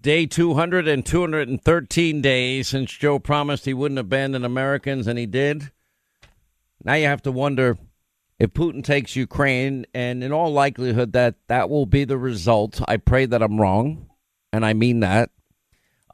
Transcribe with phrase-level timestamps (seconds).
[0.00, 5.70] Day 200 and 213 days since Joe promised he wouldn't abandon Americans, and he did.
[6.82, 7.76] Now you have to wonder
[8.38, 12.80] if Putin takes Ukraine, and in all likelihood, that that will be the result.
[12.88, 14.08] I pray that I'm wrong,
[14.54, 15.30] and I mean that.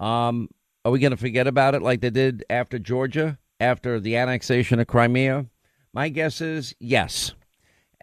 [0.01, 0.49] Um,
[0.85, 4.81] are we going to forget about it like they did after Georgia, after the annexation
[4.81, 5.47] of Crimea?
[5.93, 7.35] My guess is yes.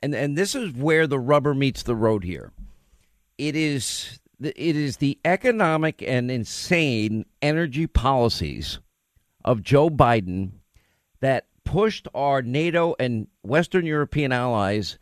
[0.02, 2.54] And and this is where the rubber meets the road here.
[3.38, 8.80] It is it is the economic and insane energy policies
[9.46, 10.52] of Joe Biden
[11.22, 14.98] that pushed our NATO and Western European allies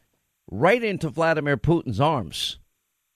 [0.49, 2.59] right into Vladimir Putin's arms.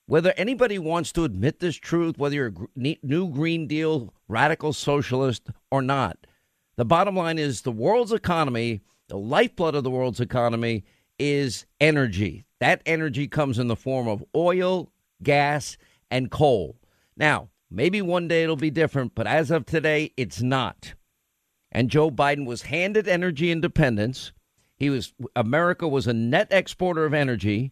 [0.08, 5.50] Whether anybody wants to admit this truth, whether you're a new Green Deal radical socialist
[5.72, 6.28] or not,
[6.76, 10.84] the bottom line is the world's economy, the lifeblood of the world's economy,
[11.18, 12.46] is energy.
[12.60, 14.92] That energy comes in the form of oil,
[15.24, 15.78] gas,
[16.10, 16.78] and coal.
[17.18, 20.94] Now, maybe one day it'll be different, but as of today, it's not.
[21.72, 24.32] And Joe Biden was handed energy independence.
[24.78, 27.72] He was America was a net exporter of energy,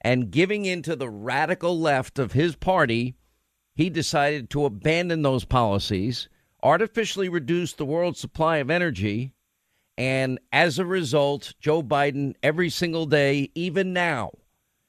[0.00, 3.16] and giving into the radical left of his party,
[3.74, 6.28] he decided to abandon those policies,
[6.62, 9.32] artificially reduce the world's supply of energy,
[9.98, 14.32] and as a result, Joe Biden every single day, even now,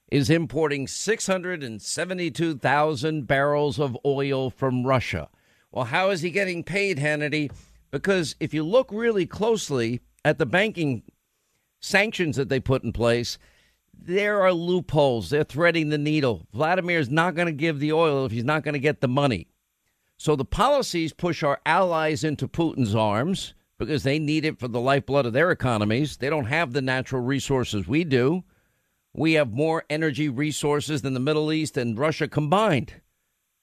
[0.10, 5.28] is importing 672,000 barrels of oil from Russia.
[5.72, 7.52] Well, how is he getting paid, Hannity?
[7.92, 11.04] Because if you look really closely at the banking
[11.80, 13.38] sanctions that they put in place,
[13.94, 15.30] there are loopholes.
[15.30, 16.48] They're threading the needle.
[16.54, 19.08] Vladimir is not going to give the oil if he's not going to get the
[19.08, 19.48] money.
[20.18, 24.82] So the policies push our allies into Putin's arms because they need it for the
[24.82, 26.18] lifeblood of their economies.
[26.18, 28.44] They don't have the natural resources we do.
[29.18, 33.02] We have more energy resources than the Middle East and Russia combined.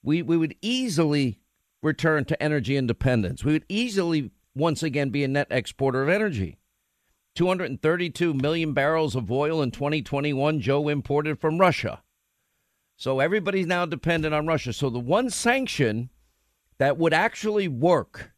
[0.03, 1.39] We, we would easily
[1.81, 3.45] return to energy independence.
[3.45, 6.59] We would easily once again be a net exporter of energy.
[7.37, 12.03] 232 million barrels of oil in 2021 Joe imported from Russia.
[12.97, 14.73] So everybody's now dependent on Russia.
[14.73, 16.11] So the one sanction
[16.79, 18.33] that would actually work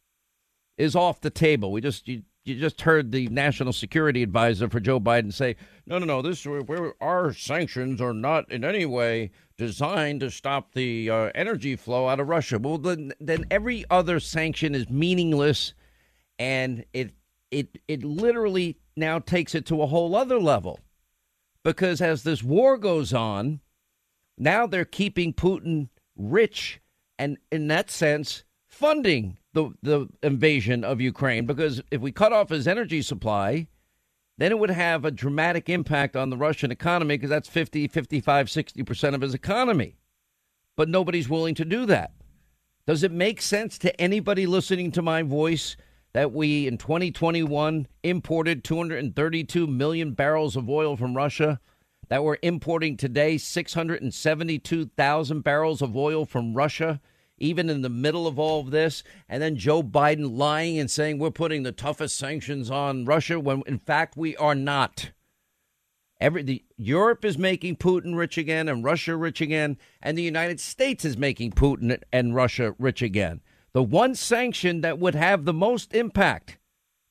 [0.76, 1.72] is off the table.
[1.72, 5.98] We just you, you just heard the national security advisor for Joe Biden say, "No,
[5.98, 6.22] no, no.
[6.22, 6.46] This
[7.00, 12.20] our sanctions are not in any way designed to stop the uh, energy flow out
[12.20, 15.74] of Russia." Well, then, then every other sanction is meaningless,
[16.38, 17.14] and it
[17.50, 20.78] it it literally now takes it to a whole other level,
[21.64, 23.60] because as this war goes on,
[24.38, 26.80] now they're keeping Putin rich,
[27.18, 32.50] and in that sense, funding the the invasion of Ukraine because if we cut off
[32.50, 33.66] his energy supply,
[34.38, 38.46] then it would have a dramatic impact on the Russian economy because that's 50, 55,
[38.48, 39.96] 60% of his economy.
[40.76, 42.12] But nobody's willing to do that.
[42.86, 45.76] Does it make sense to anybody listening to my voice
[46.12, 51.60] that we in 2021 imported 232 million barrels of oil from Russia?
[52.08, 57.00] That we're importing today 672,000 barrels of oil from Russia?
[57.38, 61.18] Even in the middle of all of this, and then Joe Biden lying and saying
[61.18, 65.10] we're putting the toughest sanctions on Russia when in fact we are not.
[66.18, 70.60] Every the, Europe is making Putin rich again and Russia rich again, and the United
[70.60, 73.42] States is making Putin and Russia rich again.
[73.72, 76.56] The one sanction that would have the most impact,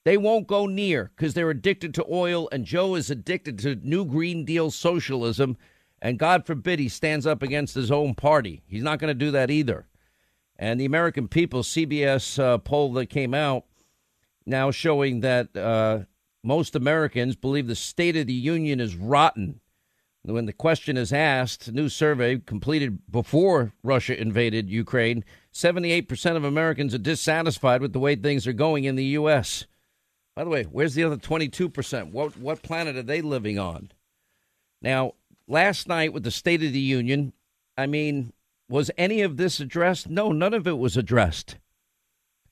[0.06, 4.06] they won't go near because they're addicted to oil, and Joe is addicted to New
[4.06, 5.57] Green Deal socialism.
[6.02, 8.63] And God forbid he stands up against his own party.
[8.68, 9.88] He's not going to do that either.
[10.57, 13.66] And the American People CBS uh, poll that came out
[14.45, 16.01] now showing that uh,
[16.43, 19.59] most Americans believe the State of the Union is rotten.
[20.23, 25.23] When the question is asked, new survey completed before Russia invaded Ukraine,
[25.53, 29.65] 78% of Americans are dissatisfied with the way things are going in the U.S.
[30.35, 32.11] By the way, where's the other 22%?
[32.11, 33.91] What, what planet are they living on?
[34.81, 35.13] Now,
[35.47, 37.33] last night with the State of the Union,
[37.77, 38.33] I mean,
[38.67, 40.09] was any of this addressed?
[40.09, 41.57] No, none of it was addressed.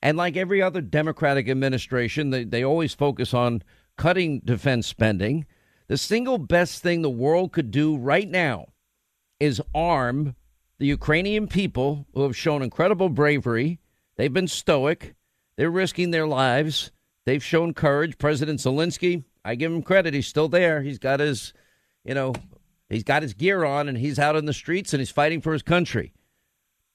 [0.01, 3.63] And like every other Democratic administration, they, they always focus on
[3.98, 5.45] cutting defense spending.
[5.88, 8.68] The single best thing the world could do right now
[9.39, 10.36] is arm
[10.80, 13.80] the Ukrainian people who have shown incredible bravery.
[14.18, 15.16] They've been stoic,
[15.56, 16.92] they're risking their lives,
[17.25, 18.18] they've shown courage.
[18.18, 20.81] President Zelensky, I give him credit, he's still there.
[20.81, 21.54] He's got his,
[22.04, 22.33] you know,
[22.94, 25.54] He's got his gear on and he's out in the streets and he's fighting for
[25.54, 26.13] his country.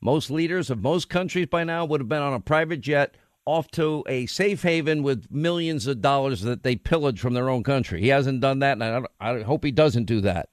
[0.01, 3.71] Most leaders of most countries by now would have been on a private jet off
[3.73, 8.01] to a safe haven with millions of dollars that they pillaged from their own country.
[8.01, 10.51] He hasn't done that, and I, I hope he doesn't do that.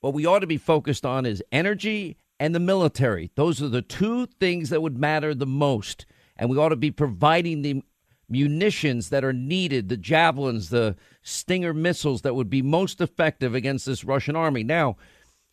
[0.00, 3.30] What we ought to be focused on is energy and the military.
[3.34, 6.04] Those are the two things that would matter the most.
[6.36, 7.82] And we ought to be providing the
[8.28, 13.86] munitions that are needed, the javelins, the Stinger missiles that would be most effective against
[13.86, 14.62] this Russian army.
[14.62, 14.96] Now,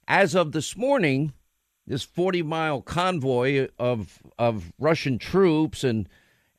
[0.08, 1.34] as of this morning,
[1.88, 6.08] this 40 mile convoy of, of Russian troops and,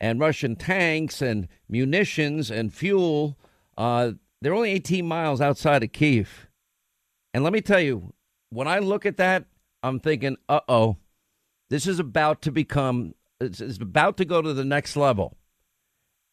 [0.00, 3.38] and Russian tanks and munitions and fuel,
[3.78, 6.48] uh, they're only 18 miles outside of Kiev.
[7.32, 8.12] And let me tell you,
[8.50, 9.46] when I look at that,
[9.82, 10.96] I'm thinking, uh oh,
[11.70, 15.36] this is about to become, it's, it's about to go to the next level.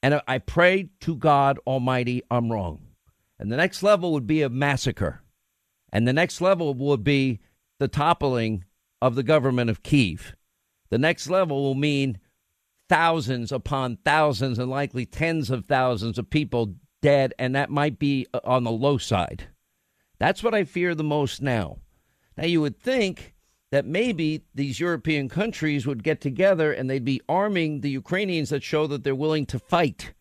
[0.04, 2.82] And I pray to God Almighty I'm wrong.
[3.40, 5.22] And the next level would be a massacre.
[5.92, 7.40] And the next level would be
[7.80, 8.66] the toppling
[9.02, 10.36] of the government of Kiev.
[10.90, 12.20] The next level will mean
[12.90, 18.28] thousands upon thousands and likely tens of thousands of people dead, and that might be
[18.34, 19.48] uh, on the low side.
[20.20, 21.78] That's what I fear the most now.
[22.38, 23.31] Now, you would think
[23.72, 28.64] that maybe these European countries would get together and they'd be arming the Ukrainians that
[28.64, 30.14] show that they're willing to fight.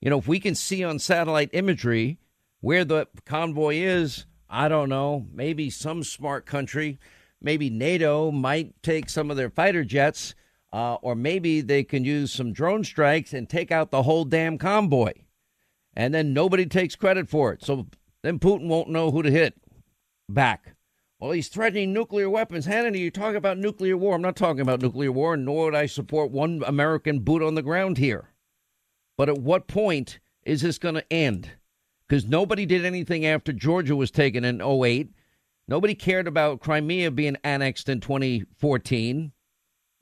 [0.00, 2.18] You know, if we can see on satellite imagery
[2.60, 6.98] where the convoy is, I don't know, maybe some smart country,
[7.40, 10.34] maybe NATO might take some of their fighter jets,
[10.72, 14.58] uh, or maybe they can use some drone strikes and take out the whole damn
[14.58, 15.12] convoy.
[15.94, 17.64] And then nobody takes credit for it.
[17.64, 17.86] So
[18.22, 19.54] then Putin won't know who to hit
[20.28, 20.74] back.
[21.20, 22.66] Well, he's threatening nuclear weapons.
[22.66, 24.14] Hannity, you talk about nuclear war.
[24.14, 27.62] I'm not talking about nuclear war, nor would I support one American boot on the
[27.62, 28.30] ground here.
[29.18, 31.50] But at what point is this going to end?
[32.08, 35.10] Because nobody did anything after Georgia was taken in 08.
[35.68, 39.32] Nobody cared about Crimea being annexed in 2014.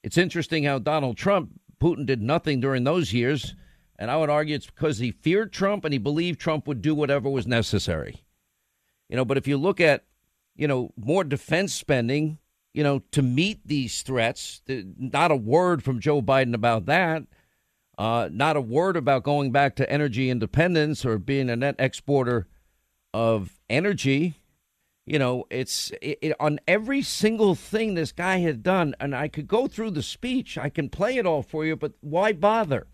[0.05, 1.51] It's interesting how Donald Trump,
[1.83, 3.57] Putin did nothing during those years.
[3.99, 6.95] And I would argue it's because he feared Trump and he believed Trump would do
[6.95, 8.23] whatever was necessary.
[9.09, 10.05] You know, but if you look at
[10.59, 12.39] you know, more defense spending,
[12.75, 14.61] you know, to meet these threats.
[14.69, 17.23] Not a word from Joe Biden about that.
[17.97, 22.47] Uh, not a word about going back to energy independence or being a net exporter
[23.15, 24.35] of energy.
[25.07, 28.95] You know, it's it, it, on every single thing this guy had done.
[29.01, 31.93] And I could go through the speech, I can play it all for you, but
[32.01, 32.89] why bother?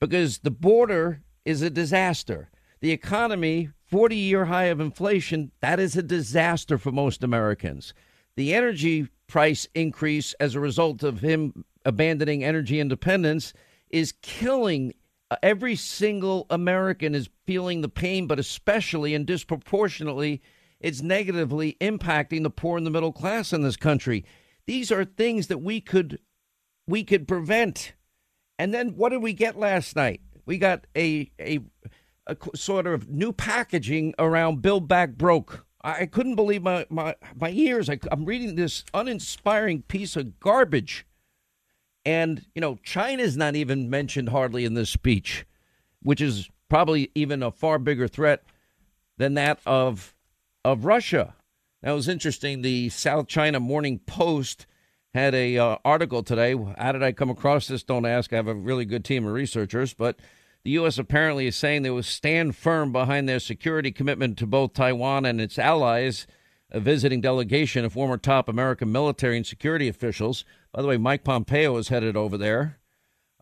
[0.00, 2.50] Because the border is a disaster.
[2.80, 7.94] The economy 40 year high of inflation, that is a disaster for most Americans.
[8.34, 13.52] The energy price increase as a result of him abandoning energy independence
[13.90, 14.94] is killing
[15.30, 20.42] uh, every single American is feeling the pain, but especially and disproportionately,
[20.80, 24.24] it's negatively impacting the poor and the middle class in this country.
[24.66, 26.18] These are things that we could
[26.88, 27.92] we could prevent.
[28.58, 30.20] And then what did we get last night?
[30.46, 31.60] We got a a
[32.26, 35.66] a sort of new packaging around Build Back Broke.
[35.82, 37.90] I couldn't believe my, my, my ears.
[37.90, 41.06] I, I'm reading this uninspiring piece of garbage.
[42.06, 45.44] And, you know, China's not even mentioned hardly in this speech,
[46.02, 48.44] which is probably even a far bigger threat
[49.18, 50.14] than that of,
[50.64, 51.34] of Russia.
[51.82, 52.62] That was interesting.
[52.62, 54.66] The South China Morning Post
[55.12, 56.56] had a uh, article today.
[56.78, 57.82] How did I come across this?
[57.82, 58.32] Don't ask.
[58.32, 60.18] I have a really good team of researchers, but
[60.64, 60.98] the U.S.
[60.98, 65.40] apparently is saying they will stand firm behind their security commitment to both Taiwan and
[65.40, 66.26] its allies.
[66.70, 70.44] A visiting delegation of former top American military and security officials.
[70.72, 72.78] By the way, Mike Pompeo is headed over there.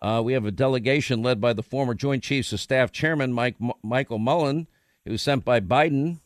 [0.02, 3.54] Uh, we have a delegation led by the former Joint Chiefs of Staff Chairman Mike
[3.62, 4.66] M- Michael Mullen,
[5.04, 6.20] who was sent by Biden.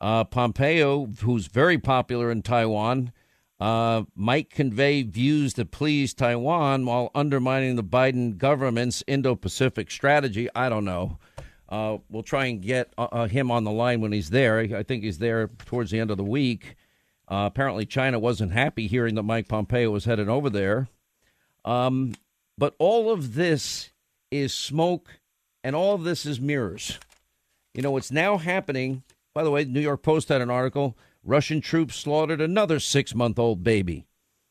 [0.00, 3.12] Uh, Pompeo, who's very popular in Taiwan,
[3.60, 10.48] uh, might convey views that please Taiwan while undermining the Biden government's Indo Pacific strategy.
[10.54, 11.18] I don't know.
[11.68, 14.60] Uh, we'll try and get uh, uh, him on the line when he's there.
[14.60, 16.76] I think he's there towards the end of the week.
[17.26, 20.88] Uh, apparently, China wasn't happy hearing that Mike Pompeo was headed over there.
[21.64, 22.14] Um,
[22.58, 23.90] but all of this
[24.30, 25.20] is smoke,
[25.62, 26.98] and all of this is mirrors.
[27.72, 29.02] You know, what's now happening.
[29.34, 33.38] By the way, New York Post had an article Russian troops slaughtered another six month
[33.38, 34.06] old baby,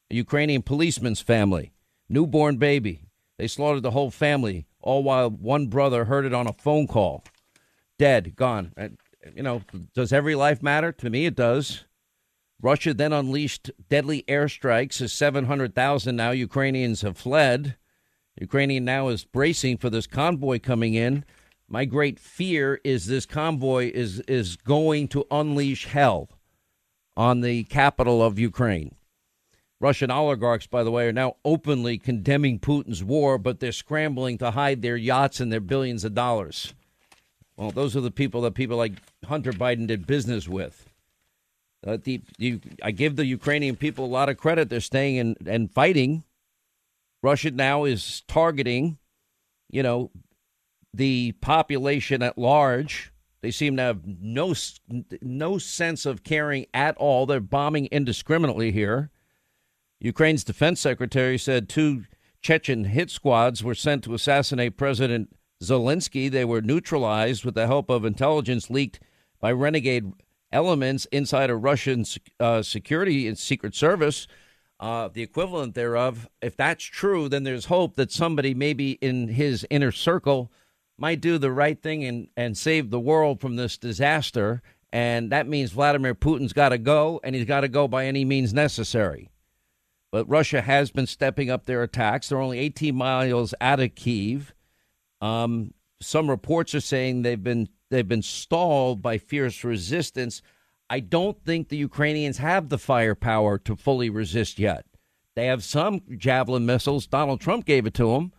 [0.10, 1.72] a Ukrainian policeman's family,
[2.10, 3.06] newborn baby.
[3.38, 7.24] They slaughtered the whole family, all while one brother heard it on a phone call.
[8.00, 8.74] Dead, gone.
[9.36, 9.62] You know,
[9.94, 10.92] does every life matter?
[10.94, 11.86] To me, it does.
[12.60, 17.76] Russia then unleashed deadly airstrikes as 700,000 now Ukrainians have fled.
[18.40, 21.24] Ukrainian now is bracing for this convoy coming in.
[21.68, 26.30] My great fear is this convoy is is going to unleash hell
[27.16, 28.96] on the capital of Ukraine.
[29.80, 34.52] Russian oligarchs, by the way, are now openly condemning Putin's war, but they're scrambling to
[34.52, 36.74] hide their yachts and their billions of dollars.
[37.58, 38.94] Well, those are the people that people like
[39.26, 40.90] Hunter Biden did business with.
[41.86, 42.22] Uh, the,
[42.82, 44.70] I give the Ukrainian people a lot of credit.
[44.70, 46.24] They're staying and, and fighting.
[47.22, 48.98] Russia now is targeting,
[49.70, 50.12] you know,
[50.94, 53.13] the population at large.
[53.44, 54.54] They seem to have no
[55.22, 57.26] no sense of caring at all.
[57.26, 59.12] They're bombing indiscriminately here.
[60.00, 62.06] Ukraine's defense secretary said two
[62.42, 66.32] Chechen hit squads were sent to assassinate President Zelensky.
[66.32, 69.02] They were neutralized with the help of intelligence leaked
[69.42, 70.14] by renegade
[70.54, 72.06] elements inside a Russian
[72.40, 74.26] uh, security and secret service.
[74.80, 76.30] Uh, the equivalent thereof.
[76.42, 80.50] If that's true, then there's hope that somebody, maybe in his inner circle,
[80.98, 84.62] might do the right thing and, and save the world from this disaster.
[84.92, 88.24] And that means Vladimir Putin's got to go, and he's got to go by any
[88.26, 89.32] means necessary.
[90.12, 92.30] But Russia has been stepping up their attacks.
[92.30, 94.54] They're only 18 miles out of Kiev.
[95.22, 100.44] Um, some reports are saying they've been they've been stalled by fierce resistance.
[100.90, 104.86] I don't think the Ukrainians have the firepower to fully resist yet.
[105.36, 107.08] They have some javelin missiles.
[107.08, 108.34] Donald Trump gave it to them.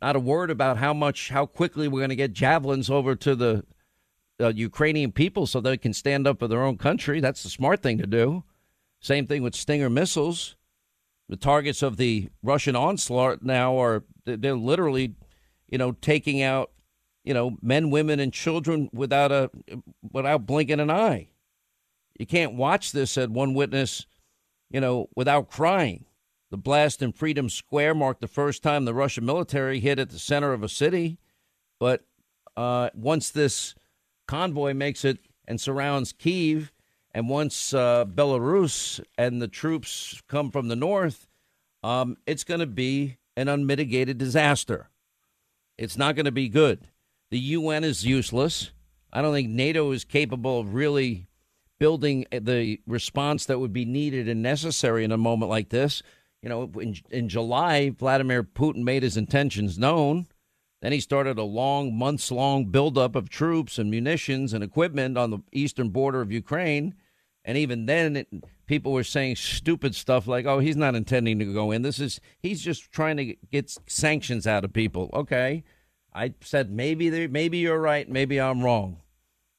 [0.00, 3.34] Not a word about how much, how quickly we're going to get javelins over to
[3.34, 3.64] the
[4.40, 7.20] uh, Ukrainian people so they can stand up for their own country.
[7.20, 8.44] That's the smart thing to do.
[9.00, 10.56] Same thing with Stinger missiles.
[11.28, 15.14] The targets of the Russian onslaught now are they're literally,
[15.68, 16.70] you know, taking out,
[17.24, 19.50] you know, men, women, and children without a
[20.10, 21.28] without blinking an eye.
[22.18, 24.06] You can't watch this, said one witness,
[24.70, 26.06] you know, without crying.
[26.50, 30.18] The blast in Freedom Square marked the first time the Russian military hit at the
[30.18, 31.18] center of a city.
[31.78, 32.04] But
[32.56, 33.74] uh, once this
[34.26, 36.72] convoy makes it and surrounds Kiev,
[37.12, 41.26] and once uh, Belarus and the troops come from the north,
[41.82, 44.88] um, it's going to be an unmitigated disaster.
[45.76, 46.88] It's not going to be good.
[47.30, 48.72] The UN is useless.
[49.12, 51.28] I don't think NATO is capable of really
[51.78, 56.02] building the response that would be needed and necessary in a moment like this.
[56.42, 60.26] You know, in, in July, Vladimir Putin made his intentions known.
[60.80, 65.30] Then he started a long, months long buildup of troops and munitions and equipment on
[65.30, 66.94] the eastern border of Ukraine.
[67.44, 68.28] And even then, it,
[68.66, 71.82] people were saying stupid stuff like, oh, he's not intending to go in.
[71.82, 75.10] This is, he's just trying to get sanctions out of people.
[75.12, 75.64] Okay.
[76.14, 78.08] I said, maybe, maybe you're right.
[78.08, 78.98] Maybe I'm wrong.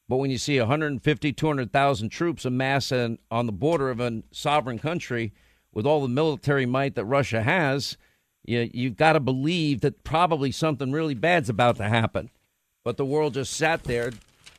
[0.08, 5.32] But when you see 150, 200,000 troops amassed on the border of a sovereign country,
[5.72, 7.96] with all the military might that Russia has,
[8.44, 12.30] you, you've got to believe that probably something really bad's about to happen.
[12.84, 14.12] But the world just sat there,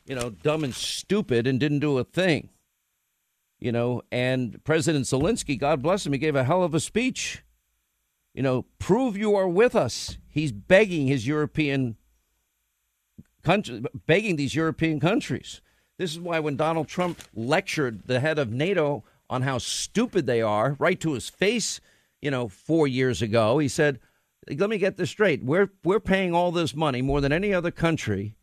[0.06, 2.48] you know, dumb and stupid and didn't do a thing.
[3.58, 7.42] You know, and President Zelensky, God bless him, he gave a hell of a speech.
[8.34, 10.16] You know, prove you are with us.
[10.28, 11.96] He's begging his European
[13.42, 15.60] country, begging these European countries.
[15.98, 20.42] This is why when Donald Trump lectured the head of NATO on how stupid they
[20.42, 21.80] are right to his face,
[22.20, 23.58] you know, four years ago.
[23.58, 23.98] He said,
[24.46, 25.42] let me get this straight.
[25.42, 28.36] We're, we're paying all this money, more than any other country,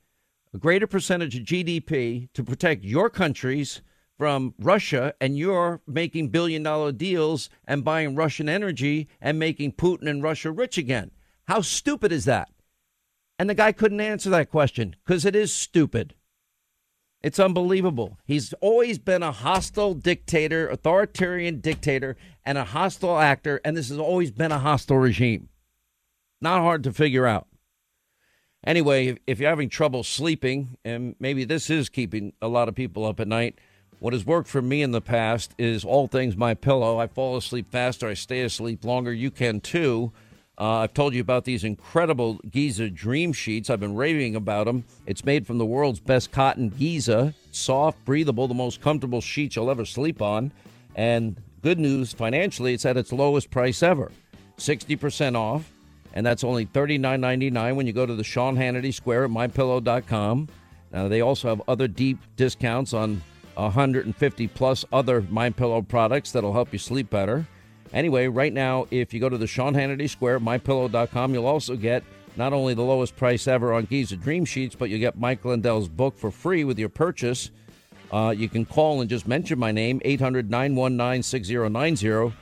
[0.51, 3.81] a greater percentage of GDP to protect your countries
[4.17, 10.09] from Russia, and you're making billion dollar deals and buying Russian energy and making Putin
[10.09, 11.11] and Russia rich again.
[11.47, 12.49] How stupid is that?
[13.37, 16.15] And the guy couldn't answer that question because it is stupid.
[17.21, 18.17] It's unbelievable.
[18.23, 23.99] He's always been a hostile dictator, authoritarian dictator, and a hostile actor, and this has
[23.99, 25.49] always been a hostile regime.
[26.39, 27.47] Not hard to figure out.
[28.65, 33.05] Anyway, if you're having trouble sleeping, and maybe this is keeping a lot of people
[33.05, 33.59] up at night,
[33.99, 36.99] what has worked for me in the past is all things my pillow.
[36.99, 39.11] I fall asleep faster, I stay asleep longer.
[39.11, 40.13] You can too.
[40.59, 43.69] Uh, I've told you about these incredible Giza Dream Sheets.
[43.69, 44.83] I've been raving about them.
[45.05, 47.33] It's made from the world's best cotton Giza.
[47.51, 50.51] Soft, breathable, the most comfortable sheets you'll ever sleep on.
[50.95, 54.11] And good news financially, it's at its lowest price ever
[54.57, 55.71] 60% off.
[56.13, 60.49] And that's only $39.99 when you go to the Sean Hannity Square at mypillow.com.
[60.91, 63.21] Now, they also have other deep discounts on
[63.55, 67.45] 150 plus other MyPillow products that'll help you sleep better.
[67.93, 72.03] Anyway, right now, if you go to the Sean Hannity Square, mypillow.com, you'll also get
[72.35, 75.89] not only the lowest price ever on Giza Dream Sheets, but you get Mike Lindell's
[75.89, 77.51] book for free with your purchase.
[78.11, 82.33] Uh, you can call and just mention my name, 800 919 6090,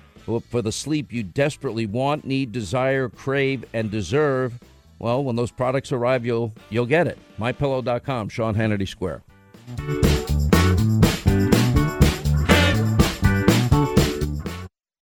[0.49, 4.59] for the sleep you desperately want, need, desire, crave, and deserve.
[4.99, 7.17] Well, when those products arrive, you'll you'll get it.
[7.39, 9.21] MyPillow.com, Sean Hannity Square.